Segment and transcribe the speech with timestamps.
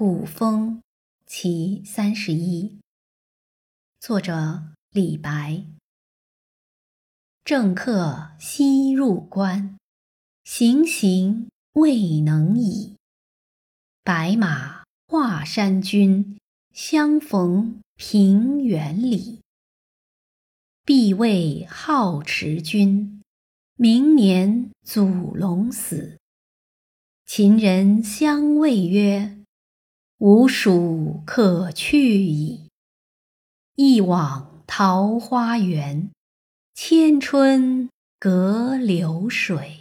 [0.00, 0.82] 古风
[1.26, 2.78] 其三十一。
[3.98, 5.62] 作者李白。
[7.44, 9.76] 政客西入关，
[10.42, 12.96] 行行未能已。
[14.02, 16.38] 白马华山君，
[16.72, 19.40] 相逢平原里。
[20.86, 23.20] 必为好持君，
[23.76, 26.16] 明年祖龙死。
[27.26, 29.36] 秦人相谓曰
[30.20, 32.68] ：“无蜀可去矣。”
[33.76, 36.10] 一往桃花源，
[36.74, 39.79] 千春隔流水。